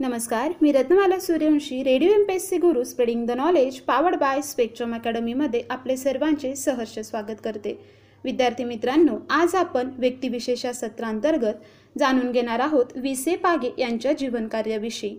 नमस्कार 0.00 0.52
मी 0.62 0.70
Ratnamala 0.72 1.18
Suryavanshi 1.18 1.82
radio 1.82 2.12
M 2.12 2.22
P 2.24 2.34
S 2.34 2.48
C 2.48 2.56
Guru 2.58 2.82
spreading 2.84 3.26
the 3.26 3.30
knowledge 3.30 3.78
powered 3.80 4.16
by 4.16 4.40
Spectrum 4.42 4.94
अकॅडमीमध्ये 4.94 5.62
आपले 5.70 5.96
सर्वांचे 5.96 6.54
सहर्ष 6.56 6.98
स्वागत 6.98 7.40
करते. 7.44 7.74
विद्यार्थी 8.24 8.64
मित्रांनो 8.64 9.16
आज 9.30 9.54
आपण 9.54 9.90
व्यक्तिविशेष 9.98 10.64
या 10.64 10.72
सत्रांतर्गत 10.72 11.98
जाणून 11.98 12.30
घेणार 12.32 12.60
आहोत 12.60 12.96
विसे 12.96 13.36
पागे 13.36 13.70
यांच्या 13.78 14.12
जीवनकार्याविषयी. 14.12 15.16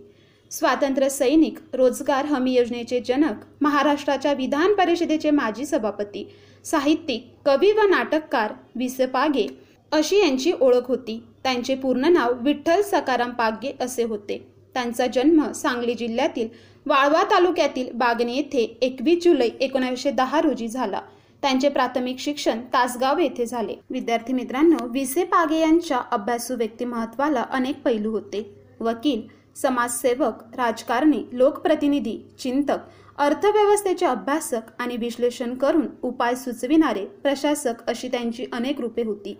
स्वातंत्र्य 0.50 1.08
सैनिक 1.08 1.58
रोजगार 1.72 2.24
हमी 2.24 2.52
योजनेचे 2.52 3.00
जनक 3.00 3.44
महाराष्ट्राच्या 3.60 4.32
विधान 4.32 4.74
परिषदेचे 4.74 5.30
माजी 5.30 5.66
सभापती 5.66 6.28
साहित्यिक 6.64 7.30
कवी 7.46 7.70
व 7.72 7.86
नाटककार 7.88 8.52
विसे 8.74 9.06
पागे 9.06 9.46
अशी 9.92 10.18
यांची 10.18 10.52
ओळख 10.60 10.88
होती. 10.88 11.22
त्यांचे 11.42 11.74
पूर्ण 11.74 12.12
नाव 12.12 12.34
विठ्ठल 12.40 12.82
सकाराम 12.82 13.30
पागे 13.30 13.74
असे 13.80 14.02
होते. 14.02 14.55
त्यांचा 14.76 15.06
जन्म 15.06 15.50
सांगली 15.52 15.94
जिल्ह्यातील 15.94 16.48
वाळवा 16.86 17.22
तालुक्यातील 17.22 17.88
बागणे 17.94 18.34
येथे 18.34 18.78
एकवीस 18.82 19.24
जुलै 19.24 19.48
एकोणीसशे 19.60 20.10
दहा 20.10 20.40
रोजी 20.40 20.68
झाला. 20.68 21.00
त्यांचे 21.42 21.68
प्राथमिक 21.68 22.18
शिक्षण 22.18 22.60
तासगाव 22.72 23.18
येथे 23.18 23.46
झाले. 23.46 23.74
विद्यार्थी 23.90 24.32
मित्रांनो 24.32 24.86
विसे 24.88 25.24
पागे 25.24 25.58
यांच्या 25.60 26.00
अभ्यासू 26.12 26.56
व्यक्तिमत्वाला 26.56 27.44
अनेक 27.50 27.82
पैलू 27.84 28.10
होते. 28.10 28.42
वकील 28.80 29.22
समाजसेवक 29.56 30.56
राजकारणी 30.56 31.22
लोकप्रतिनिधी 31.32 32.18
चिंतक 32.38 32.78
अर्थव्यवस्थेचे 33.18 34.06
अभ्यासक 34.06 34.60
आणि 34.78 34.96
विश्लेषण 34.96 35.54
करून 35.54 35.86
उपाय 36.02 36.34
सुचविणारे 36.34 37.04
प्रशासक 37.22 37.88
अशी 37.88 38.08
त्यांची 38.08 38.46
अनेक 38.52 38.80
रूपे 38.80 39.02
होती. 39.02 39.36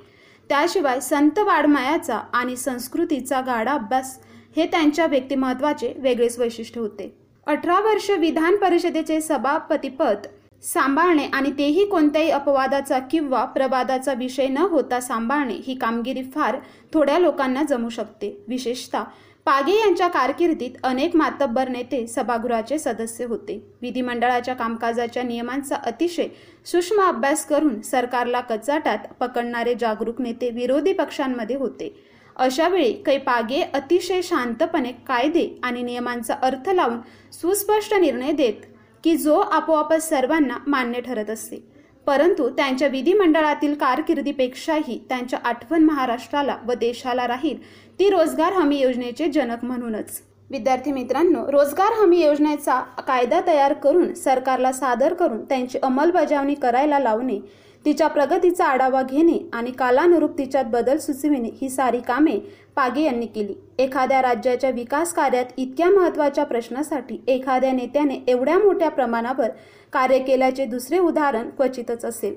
त्याशिवाय 0.49 1.01
संत 1.01 1.39
वाडमायाचा 1.39 2.17
आणि 2.33 2.57
संस्कृतीचा 2.57 3.41
गाढा 3.41 3.73
अभ्यास 3.73 4.19
हे 4.57 4.67
त्यांच्या 4.67 5.07
व्यक्तिमत्वाचे 5.07 5.93
वेगळेच 5.97 6.39
वैशिष्ट्य 6.39 6.81
होते. 6.81 7.13
अठरा 7.47 7.81
वर्ष 7.81 8.11
विधान 8.11 8.57
परिषदेचे 8.57 9.21
सभापतीपद 9.21 10.27
सांभाळणे 10.63 11.25
आणि 11.25 11.51
तेही 11.59 11.85
कोणत्याही 11.85 12.31
अपवादाचा 12.31 12.99
किंवा 12.99 13.45
प्रवादाचा 13.45 14.13
विषय 14.13 14.47
न 14.47 14.59
होता 14.59 15.01
सांभाळणे 15.01 15.55
ही 15.67 15.75
कामगिरी 15.75 16.23
फार 16.35 16.59
थोड्या 16.93 17.19
लोकांना 17.19 17.63
जमू 17.63 17.89
शकते. 17.89 18.45
विशेषतः 18.49 19.03
पागे 19.45 19.73
यांच्या 19.73 20.07
कारकिर्दीत 20.09 20.71
अनेक 20.83 21.17
मातब्बर 21.17 21.69
नेते 21.69 22.07
सभागृहाचे 22.07 22.79
सदस्य 22.79 23.25
होते. 23.25 23.61
विधिमंडळाच्या 23.83 24.55
कामकाजाच्या 24.55 25.23
नियमांचा 25.23 25.77
अतिशय 25.77 26.27
सूक्ष्म 26.67 27.03
अभ्यास 27.03 27.47
करून 27.47 27.81
सरकारला 27.81 28.41
कचाट्यात 28.41 29.13
पकडणारे 29.21 29.75
जागरूक 29.75 30.21
नेते 30.21 30.51
विरोधी 30.51 30.93
पक्षांमध्ये 30.93 31.57
होते. 31.57 32.16
अशावेळी 32.37 32.93
कैपागे 32.93 33.61
अतिशय 33.61 34.23
शांतपणे 34.23 34.93
कायदे 34.93 35.61
आणि 35.63 35.83
नियमांचा 35.83 36.35
अर्थ 36.43 36.69
लावून 36.69 36.99
सुस्पष्ट 37.33 37.95
निर्णय 37.95 38.33
देत 38.33 38.67
की 39.05 39.17
जो 39.17 39.35
आपोआपच 39.35 40.09
सर्वांना 40.09 40.57
मान्य 40.67 41.01
ठरत 41.01 41.31
असते. 41.31 41.57
परंतु 42.07 42.49
त्यांच्या 42.51 42.89
विधिमंडळातील 42.89 43.75
कारकिर्दीपेक्षाही 43.75 44.99
त्यांच्या 45.09 45.39
आठवण 45.45 45.83
महाराष्ट्राला 45.83 46.57
व 46.67 46.73
देशाला 46.73 47.27
राहील 47.29 47.63
ती 47.99 48.11
रोजगार 48.11 48.53
हमी 48.53 48.81
योजनेचे 48.81 49.27
जनक 49.27 49.65
म्हणूनच. 49.65 50.23
विद्यार्थी 50.51 50.93
मित्रांनो 50.93 51.45
रोजगार 51.51 51.93
हमी 51.93 52.23
योजनेचा 52.23 52.81
कायदा 53.07 53.41
तयार 53.47 53.73
करून 53.73 54.13
सरकारला 54.15 54.73
सादर 54.73 55.15
करून 55.15 55.45
त्यांची 55.45 55.79
अंमलबजावणी 55.83 56.55
करायला 56.55 56.99
लावणे 56.99 57.39
तिच्या 57.85 58.07
प्रगतीचा 58.09 58.65
आढावा 58.65 59.03
घेणे 59.03 59.39
आणि 59.53 59.71
कालानुरूप 59.71 60.39
तिच्यात 60.39 60.65
बदल 60.65 60.99
सुचविणे 60.99 61.49
ही 61.61 61.69
सारी 61.71 62.01
कामे 62.01 62.39
पागे 62.77 63.03
यांनी 63.03 63.27
केली. 63.27 63.55
एखाद्या 63.79 64.23
राज्याच्या 64.23 64.71
विकास 64.71 65.13
कार्यात 65.13 65.53
इतक्या 65.57 65.91
महत्त्वाच्या 65.91 66.45
प्रश्नासाठी 66.45 67.19
एखाद्या 67.29 67.73
नेत्याने 67.73 68.19
एवढ्या 68.29 68.59
मोठ्या 68.59 68.89
प्रमाणावर 68.89 69.49
कार्य 69.93 70.19
केल्याचे 70.19 70.65
दुसरे 70.65 70.99
उदाहरण 70.99 71.49
क्वचितच 71.51 72.05
असेल. 72.05 72.35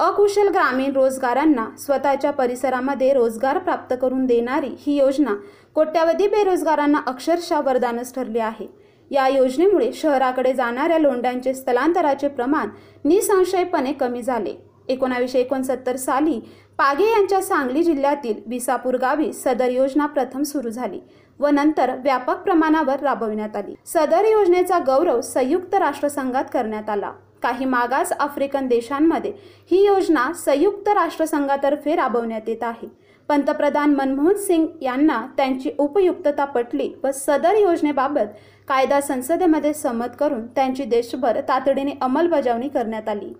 अकुशल 0.00 0.48
ग्रामीण 0.48 0.92
रोजगारांना 0.92 1.64
स्वतःच्या 1.78 2.30
परिसरामध्ये 2.30 3.12
रोजगार 3.12 3.58
प्राप्त 3.58 3.94
करून 4.02 4.24
देणारी 4.26 4.68
ही 4.80 4.96
योजना 4.98 5.34
कोट्यावधी 5.74 6.26
बेरोजगारांना 6.26 7.00
अक्षरशः 7.06 7.60
वरदानच 7.60 8.14
ठरली 8.14 8.38
आहे. 8.38 8.66
या 9.10 9.26
योजनेमुळे 9.28 9.92
शहराकडे 9.92 10.52
जाणाऱ्या 10.52 10.98
लोंढ्यांचे 10.98 11.54
स्थलांतराचे 11.54 12.28
प्रमाण 12.28 12.68
निसंशयपणे 13.04 13.92
कमी 13.92 14.22
झाले. 14.22 14.54
एकोणावीसशे 14.88 15.38
एकोणसत्तर 15.38 15.96
साली 15.96 16.40
पागे 16.78 17.10
यांच्या 17.10 17.40
सांगली 17.42 17.82
जिल्ह्यातील 17.82 18.40
विसापूर 18.46 18.96
गावी 18.96 19.32
सदर 19.32 19.68
योजना 19.68 20.06
प्रथम 20.06 20.42
सुरू 20.42 20.70
झाली. 20.70 21.00
व 21.40 21.48
नंतर 21.48 21.94
व्यापक 21.94 22.36
प्रमाणावर 22.36 23.00
राबविण्यात 23.00 23.56
आली. 23.56 23.74
सदर 23.86 24.24
योजनेचा 24.24 24.78
गौरव 24.78 25.20
संयुक्त 25.20 25.74
राष्ट्रसंघात 25.74 26.44
करण्यात 26.52 26.90
आला. 26.90 27.10
काही 27.42 27.64
मागास 27.64 28.12
आफ्रिकन 28.12 28.66
देशांमध्ये 28.66 29.32
ही 29.70 29.84
योजना 29.84 30.32
संयुक्त 30.32 30.88
राष्ट्रसंघातर्फे 30.88 31.94
राबवण्यात 31.96 32.48
येत 32.48 32.62
आहे. 32.62 32.88
पंतप्रधान 33.28 33.94
मनमोहन 33.94 34.36
सिंग 34.36 34.66
यांना 34.82 35.20
त्यांची 35.36 35.70
उपयुक्तता 35.78 36.44
पटली 36.44 36.92
व 37.04 37.10
सदर 37.14 37.54
योजनेबाबत 37.54 38.34
कायदा 38.68 39.00
संसदेमध्ये 39.00 39.72
संमत 39.72 40.16
करून 40.20 40.46
त्यांची 40.46 40.84
देशभर 40.84 41.40
तातडीने 41.40 41.92
अंमलबजावणी 42.00 42.68
करण्यात 42.68 43.08
आली. 43.08 43.32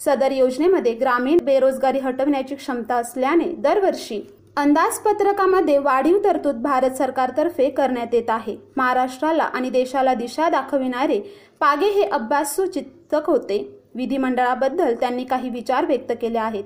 सदर 0.00 0.32
योजनेमध्ये 0.32 0.92
ग्रामीण 0.92 1.38
बेरोजगारी 1.44 1.98
हटवण्याची 1.98 2.54
क्षमता 2.54 2.94
असल्याने 2.94 3.52
दरवर्षी 3.58 4.22
अंदाजपत्रकामध्ये 4.56 5.78
वाढीव 5.78 6.18
तरतूद 6.24 6.62
भारत 6.62 6.90
सरकारतर्फे 6.90 7.68
करण्यात 7.70 8.14
येत 8.14 8.30
आहे. 8.30 8.56
महाराष्ट्राला 8.76 9.44
आणि 9.44 9.70
देशाला 9.70 10.14
दिशा 10.14 10.48
दाखविणारे 10.48 11.18
पागे 11.60 11.86
हे 11.86 12.02
अभ्यासू 12.02 12.66
चिंतक 12.66 13.26
होते. 13.26 13.58
विधिमंडळाबद्दल 13.94 14.94
त्यांनी 14.94 15.24
काही 15.24 15.50
विचार 15.50 15.86
व्यक्त 15.86 16.12
केले 16.22 16.38
आहेत. 16.38 16.64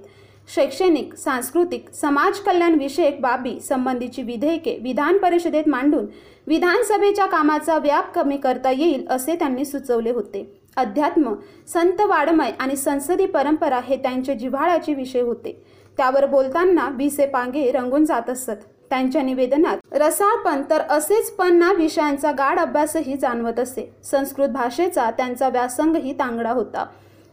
शैक्षणिक 0.55 1.15
सांस्कृतिक 1.15 1.89
समाज 1.95 2.39
कल्याणविषयक 2.39 3.21
बाबी 3.21 3.59
संबंधीची 3.61 4.22
विधेयके 4.22 4.77
विधान 4.83 5.19
परिषदेत 5.19 5.69
मांडून 5.69 6.07
विधानसभेच्या 6.47 7.27
कामाचा 7.27 7.78
व्याप 7.78 8.15
कमी 8.15 8.37
करता 8.37 8.71
येईल 8.71 9.07
असे 9.09 9.34
त्यांनी 9.34 9.65
सुचवले 9.65 10.11
होते. 10.11 10.47
अध्यात्म 10.77 11.34
संत 11.69 12.01
वाडमय 12.01 12.51
आणि 12.61 12.77
संसदी 12.77 13.27
परंपरा 13.27 13.81
हे 13.84 13.97
त्यांचे 13.97 14.34
जिव्हाळ्याचे 14.34 14.95
विषय 14.95 15.21
होते. 15.21 15.62
त्यावर 15.97 16.27
बोलताना 16.27 16.89
भिसे 16.89 17.27
पांगे 17.27 17.71
रंगून 17.71 18.05
जात 18.05 18.31
असत. 18.31 18.56
त्यांच्या 18.91 19.23
निवेदनात 19.23 19.77
रसाळपण 19.93 20.62
तर 20.71 20.81
असेच 20.81 21.31
पण 21.31 21.56
ना 21.56 21.73
विषयांचा 21.73 22.33
गाढ 22.33 22.59
अभ्यासही 22.59 23.17
जाणवत 23.17 23.59
असे. 23.61 23.93
संस्कृत 24.05 24.49
भाषेचा 24.49 25.11
त्यांचा 25.11 25.49
व्यासंगही 25.49 26.12
तांगडा 26.12 26.51
होता. 26.51 26.84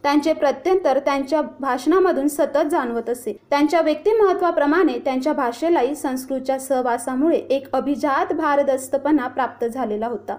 त्यांचे 0.02 0.32
प्रत्यंतर 0.32 0.98
त्यांच्या 0.98 1.40
भाषणामधून 1.60 2.28
सतत 2.28 2.68
जाणवत 2.70 3.08
असे. 3.10 3.36
त्यांच्या 3.50 3.80
व्यक्तिमत्वाप्रमाणे 3.80 4.98
त्यांच्या 4.98 5.32
भाषेलाही 5.32 5.94
संस्कृतच्या 5.96 6.58
सहवासामुळे 6.58 7.36
एक 7.36 7.66
अभिजात 7.72 8.32
भारदस्तपणा 8.32 9.26
प्राप्त 9.26 9.64
झालेला 9.64 10.06
होता. 10.06 10.36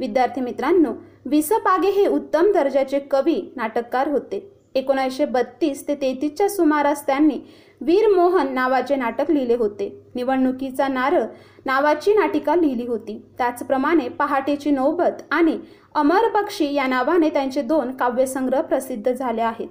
विद्यार्थी 0.00 0.40
मित्रांनो 0.40 0.92
विस 1.26 1.52
पागे 1.52 1.88
हे 1.88 2.06
उत्तम 2.06 2.52
दर्जाचे 2.52 2.98
कवी 2.98 3.52
नाटककार 3.56 4.08
होते. 4.08 4.59
एकोणीसशे 4.74 5.24
बत्तीस 5.24 5.88
ते 5.88 5.94
तेहतीसच्या 5.94 6.48
सुमारास 6.48 7.06
त्यांनी 7.06 7.38
वीर 7.80 8.08
मोहन 8.08 8.52
नावाचे 8.54 8.96
नाटक 8.96 9.30
लिहिले 9.30 9.54
होते. 9.54 10.02
निवडणुकीचा 10.14 10.88
नारळ 10.88 11.22
नावाची 11.66 12.14
नाटिका 12.14 12.54
लिहिली 12.56 12.86
होती. 12.86 13.22
त्याचप्रमाणे 13.38 14.08
पहाटेची 14.08 14.70
नौबत 14.70 15.22
आणि 15.30 15.58
अमर 15.94 16.28
पक्षी 16.28 16.72
या 16.74 16.86
नावाने 16.86 17.28
त्यांचे 17.28 17.62
दोन 17.62 17.92
काव्यसंग्रह 17.92 18.60
प्रसिद्ध 18.60 19.12
झाले 19.12 19.40
आहेत. 19.40 19.68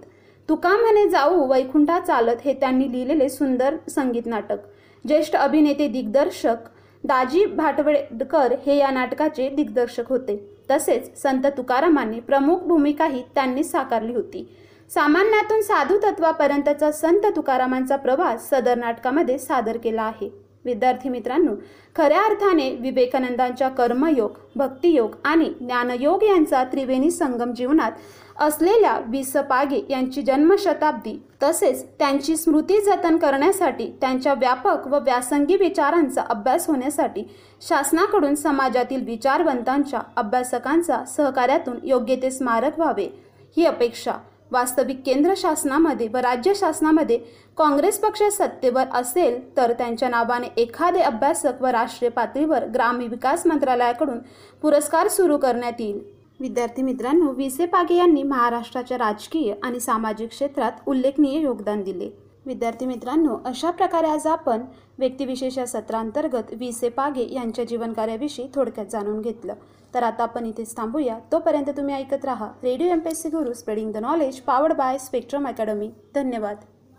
तुका 0.50 0.70
म्हणे 0.70 1.10
जाऊ 1.10 1.48
वैकुंठा 1.48 2.00
चालत 2.00 2.42
हे 2.46 2.54
त्यांनी 2.54 2.92
लिहिलेले 2.92 3.30
सुंदर 3.30 3.76
संगीत 3.90 4.26
नाटक. 4.26 4.58
ज्येष्ठ 5.08 5.36
अभिनेते 5.36 5.88
दिग्दर्शक 5.88 6.56
दाजी 7.04 7.46
भाटवडेकर 7.46 8.56
हे 8.66 8.76
या 8.76 8.90
नाटकाचे 8.92 9.50
दिग्दर्शक 9.50 10.10
होते. 10.10 10.50
तसेच 10.72 11.22
संत 11.22 11.46
तुकारामांनी 11.58 12.20
प्रमुख 12.20 12.58
भूमिकाही 12.58 13.24
त्यांनी 13.36 13.64
साकारली 13.64 14.14
होती. 14.14 14.50
सामान्यातून 14.90 15.62
साधू 15.62 15.98
तत्वापर्यंतचा 16.04 16.92
संत 16.92 17.26
तुकारामांचा 17.36 17.96
प्रवास 17.96 18.50
सदर 18.50 18.78
नाटकामध्ये 18.78 19.38
सादर 19.40 19.78
केला 19.78 20.04
आहे. 20.04 20.30
विद्यार्थी 20.66 21.10
मित्रांनो 21.10 21.54
खऱ्या 21.96 22.22
अर्थाने 22.22 22.70
विवेकानंदांच्या 22.76 23.68
कर्मयोग 23.70 24.32
भक्तियोग 24.56 25.16
आणि 25.26 25.46
ज्ञानयोग 25.60 26.24
यांचा 26.24 26.64
त्रिवेणी 26.64 27.12
संगम 27.12 27.52
जीवनात 27.54 27.92
असलेल्या 28.42 28.98
विस 29.08 29.32
पागे 29.50 29.82
यांची 29.90 30.22
जन्मशताब्दी 30.22 31.16
तसेच 31.44 31.84
त्यांची 32.00 32.36
स्मृती 32.38 32.80
जतन 32.80 33.18
करण्यासाठी 33.18 33.88
त्यांच्या 34.02 34.34
व्यापक 34.34 34.88
व 34.88 35.00
व्यासंगी 35.00 35.56
विचारांचा 35.56 36.24
अभ्यास 36.30 36.68
होण्यासाठी 36.68 37.24
शासनाकडून 37.62 38.36
समाजातील 38.36 39.06
विचारवंतांच्या 39.06 40.00
अभ्यासकांचा 40.16 41.04
सहकार्यातून 41.06 41.80
योग्य 41.84 42.16
ते 42.16 42.32
स्मारक 42.32 42.80
व्हावे 42.80 43.08
ही 43.58 43.66
अपेक्षा 43.66 44.14
वास्तविक 44.52 45.02
केंद्र 45.06 45.34
शासनामध्ये 45.38 46.08
व 46.08 46.18
राज्य 46.18 46.54
शासनामध्ये 46.56 47.18
काँग्रेस 47.58 48.00
पक्ष 48.00 48.24
सत्तेवर 48.24 48.84
असेल 48.94 49.58
तर 49.58 49.74
त्यांच्या 49.74 50.10
नावाने 50.10 50.48
एखादे 50.58 51.00
अभ्यासक 51.00 51.62
व 51.62 51.66
राष्ट्रीय 51.66 52.10
पातळीवर 52.10 52.66
ग्रामविकास 52.66 53.48
मंत्रालयाकडून 53.48 54.20
पुरस्कार 54.62 55.08
सुरू 55.08 55.38
करण्यात 55.38 55.80
येईल. 55.80 56.00
विद्यार्थी 56.40 56.82
मित्रांनो 56.82 57.32
विसे 57.32 57.66
पागे 57.66 57.96
यांनी 57.96 58.24
महाराष्ट्राच्या 58.24 58.98
राजकीय 58.98 59.54
आणि 59.64 59.80
सामाजिक 59.80 60.30
क्षेत्रात 60.30 60.72
उल्लेखनीय 60.88 61.40
योगदान 61.40 61.84
दिले. 61.84 62.10
विद्यार्थी 62.50 62.86
मित्रांनो 62.86 63.36
अशा 63.46 63.72
प्रकारे 63.72 64.08
आज 64.08 64.26
आपण 64.28 64.62
व्यक्तिविशेष 65.00 65.58
या 65.58 65.66
सत्रांतर्गत 65.68 66.54
विसे 66.60 66.90
पागे 66.90 67.28
यांच्या 67.34 67.66
जीवनकार्याविषयी 67.66 68.48
थोडक्यात 68.56 68.86
जाणून 68.86 69.22
घेतलं. 69.22 69.54
तर 69.94 70.04
आता 70.04 70.24
आपण 70.24 70.46
इथेच 70.46 70.76
थांबूया. 70.78 71.18
तोपर्यंत 71.32 71.70
तुम्ही 71.78 71.96
ऐकत 71.96 72.26
राहा 72.26 72.48
radio 72.64 72.88
M 72.88 73.00
P 73.00 73.10
S 73.10 73.22
C 73.22 73.30
Guru 73.30 73.54
spreading 73.54 73.92
the 73.92 73.98
knowledge 73.98 74.40
powered 74.40 74.74
by 74.74 74.98
Spectrum 74.98 75.48
Academy 75.48 75.90
धन्यवाद. 76.16 76.58